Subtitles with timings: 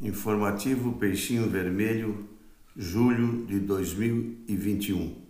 [0.00, 2.28] Informativo Peixinho Vermelho,
[2.76, 5.22] julho de 2021.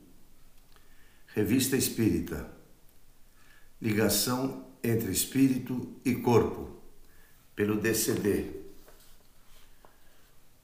[1.27, 2.51] Revista Espírita.
[3.81, 6.71] Ligação entre espírito e corpo,
[7.55, 8.53] pelo DCD.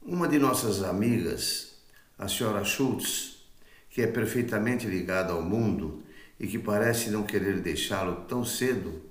[0.01, 1.75] Uma de nossas amigas,
[2.19, 3.45] a senhora Schultz,
[3.91, 6.03] que é perfeitamente ligada ao mundo
[6.39, 9.03] e que parece não querer deixá-lo tão cedo,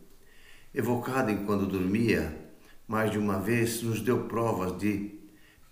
[0.73, 2.48] evocada enquanto dormia,
[2.89, 5.11] mais de uma vez nos deu provas de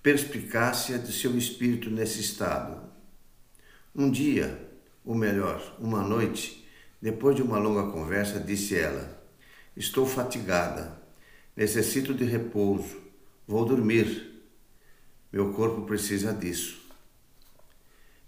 [0.03, 2.79] perspicácia de seu espírito nesse estado.
[3.95, 4.69] Um dia,
[5.03, 6.63] ou melhor, uma noite,
[7.01, 9.19] depois de uma longa conversa, disse ela:
[9.75, 10.95] Estou fatigada,
[11.55, 12.95] necessito de repouso,
[13.47, 14.43] vou dormir.
[15.33, 16.79] Meu corpo precisa disso.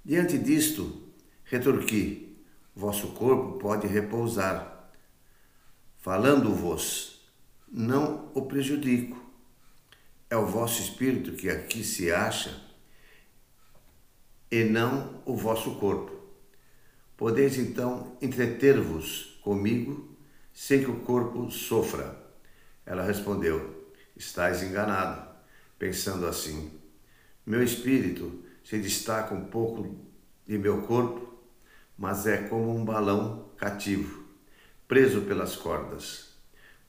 [0.04, 1.04] Diante disto,
[1.44, 2.36] retorqui:
[2.76, 4.90] Vosso corpo pode repousar.
[6.00, 7.19] Falando-vos
[7.72, 9.18] não o prejudico.
[10.30, 12.62] É o vosso espírito que aqui se acha
[14.52, 16.12] e não o vosso corpo.
[17.18, 20.16] Podeis então entreter-vos comigo
[20.54, 22.18] sem que o corpo sofra.
[22.86, 25.28] Ela respondeu: Estás enganado,
[25.78, 26.72] pensando assim.
[27.46, 29.98] Meu espírito se destaca um pouco
[30.46, 31.40] de meu corpo,
[31.98, 34.24] mas é como um balão cativo,
[34.88, 36.29] preso pelas cordas.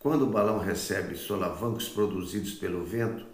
[0.00, 3.26] Quando o balão recebe solavancos produzidos pelo vento,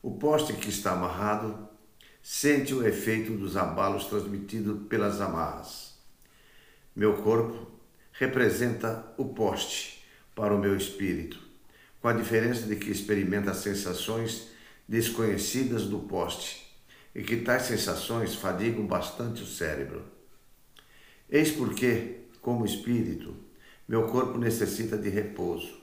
[0.00, 1.68] o poste que está amarrado
[2.22, 5.98] sente o efeito dos abalos transmitidos pelas amarras.
[6.94, 7.72] Meu corpo
[8.12, 11.40] representa o poste para o meu espírito,
[12.00, 14.52] com a diferença de que experimenta sensações
[14.86, 16.72] desconhecidas do poste
[17.12, 20.04] e que tais sensações fadigam bastante o cérebro.
[21.28, 23.47] Eis porque, como espírito,
[23.88, 25.78] meu corpo necessita de repouso.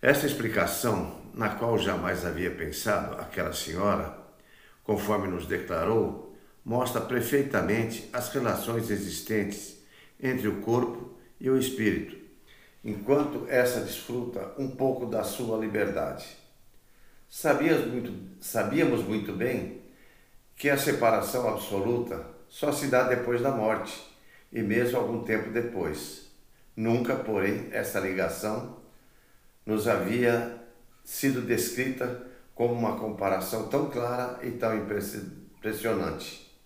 [0.00, 4.16] Essa explicação, na qual jamais havia pensado aquela senhora,
[4.82, 9.76] conforme nos declarou, mostra perfeitamente as relações existentes
[10.18, 12.16] entre o corpo e o espírito,
[12.82, 16.26] enquanto essa desfruta um pouco da sua liberdade.
[17.90, 19.82] Muito, sabíamos muito bem
[20.56, 24.02] que a separação absoluta só se dá depois da morte,
[24.50, 26.27] e mesmo algum tempo depois.
[26.78, 28.76] Nunca, porém, essa ligação
[29.66, 30.60] nos havia
[31.02, 32.24] sido descrita
[32.54, 36.56] como uma comparação tão clara e tão impressionante.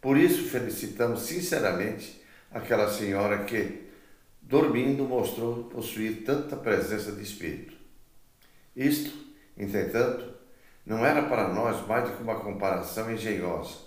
[0.00, 2.18] Por isso, felicitamos sinceramente
[2.50, 3.90] aquela senhora que,
[4.40, 7.74] dormindo, mostrou possuir tanta presença de espírito.
[8.74, 9.12] Isto,
[9.58, 10.32] entretanto,
[10.86, 13.80] não era para nós mais do que uma comparação engenhosa,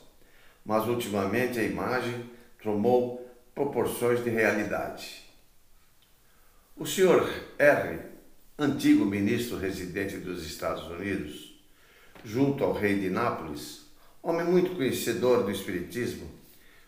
[0.63, 2.29] mas ultimamente a imagem
[2.61, 5.24] tomou proporções de realidade.
[6.77, 7.25] O senhor
[7.57, 7.99] R.,
[8.59, 11.57] antigo ministro residente dos Estados Unidos,
[12.21, 13.85] junto ao rei de Nápoles,
[14.21, 16.29] homem muito conhecedor do Espiritismo,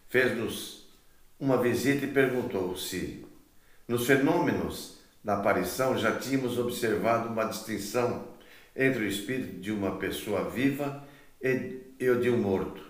[0.09, 0.90] fez-nos
[1.40, 3.26] uma visita e perguntou se,
[3.88, 8.28] nos fenômenos da aparição, já tínhamos observado uma distinção
[8.76, 11.02] entre o espírito de uma pessoa viva
[11.42, 12.81] e o de um morto.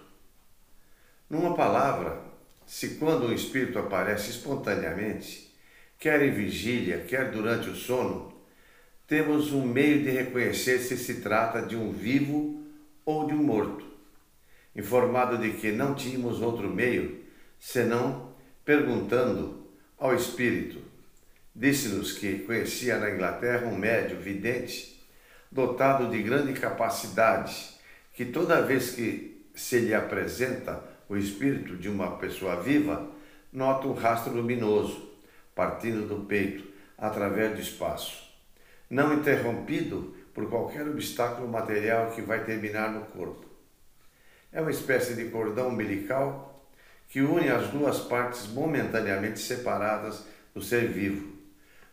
[1.29, 2.23] Numa palavra,
[2.65, 5.46] se quando um espírito aparece espontaneamente,
[5.97, 8.33] quer em vigília, quer durante o sono,
[9.07, 12.61] temos um meio de reconhecer se se trata de um vivo
[13.05, 13.85] ou de um morto.
[14.75, 17.19] Informado de que não tínhamos outro meio
[17.59, 19.65] senão perguntando
[19.97, 20.79] ao espírito.
[21.55, 24.95] Disse-nos que conhecia na Inglaterra um médio vidente
[25.51, 27.55] dotado de grande capacidade,
[28.13, 33.09] que toda vez que se lhe apresenta o espírito de uma pessoa viva,
[33.51, 35.07] nota um rastro luminoso
[35.57, 36.63] partindo do peito
[36.95, 38.31] através do espaço,
[38.87, 43.47] não interrompido por qualquer obstáculo material que vai terminar no corpo.
[44.53, 46.63] É uma espécie de cordão umbilical
[47.09, 51.35] que une as duas partes momentaneamente separadas do ser vivo.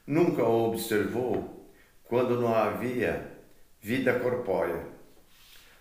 [0.06, 1.66] Nunca o observou
[2.04, 3.32] quando não havia
[3.81, 4.84] vida corpórea.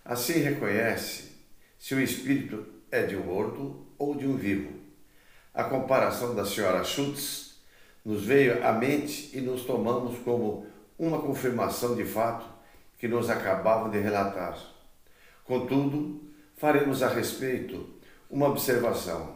[0.05, 1.33] Assim reconhece
[1.77, 4.71] se o espírito é de um morto ou de um vivo.
[5.53, 7.52] A comparação da senhora Schutz
[8.03, 10.65] nos veio à mente e nos tomamos como
[10.97, 12.45] uma confirmação de fato
[12.97, 14.57] que nos acabavam de relatar.
[15.45, 16.21] Contudo,
[16.55, 17.89] faremos a respeito
[18.29, 19.35] uma observação.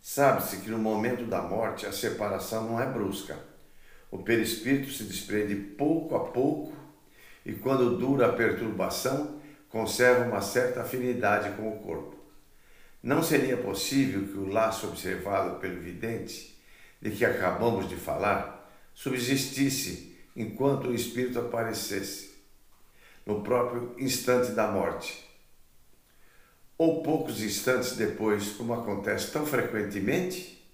[0.00, 3.36] Sabe-se que no momento da morte a separação não é brusca.
[4.10, 6.72] O perispírito se desprende pouco a pouco
[7.44, 12.16] e, quando dura a perturbação, conserva uma certa afinidade com o corpo.
[13.02, 16.55] Não seria possível que o laço observado pelo vidente
[17.00, 22.36] de que acabamos de falar subsistisse enquanto o Espírito aparecesse.
[23.26, 25.26] no próprio instante da morte.
[26.78, 30.64] Ou poucos instantes depois, como acontece tão frequentemente?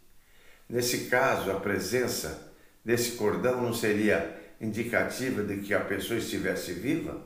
[0.68, 2.52] Nesse caso, a presença
[2.84, 7.24] desse cordão não seria indicativa de que a pessoa estivesse viva?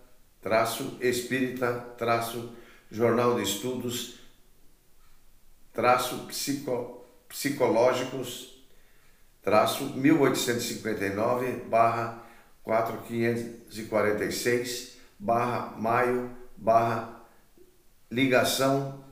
[0.49, 2.55] traço espírita traço
[2.89, 4.17] jornal de estudos
[5.71, 6.99] traço psico
[7.29, 8.61] psicológicos,
[9.41, 12.21] traço 1859, barra
[12.63, 17.23] 4546, barra maio, barra
[18.11, 19.05] ligação,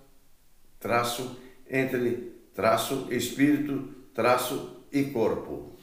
[0.79, 1.39] traço
[1.69, 5.76] entre traço espírito, traço e corpo.